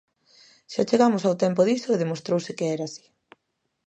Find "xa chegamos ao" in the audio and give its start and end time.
0.73-1.39